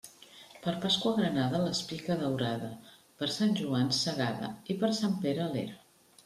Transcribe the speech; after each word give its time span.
Per 0.61 0.71
Pasqua 0.85 1.11
granada, 1.17 1.59
l'espiga 1.65 2.15
daurada; 2.21 2.69
per 3.19 3.29
Sant 3.37 3.53
Joan, 3.61 3.93
segada, 3.99 4.51
i 4.73 4.79
per 4.83 4.91
Sant 5.03 5.15
Pere, 5.27 5.47
a 5.47 5.49
l'era. 5.55 5.79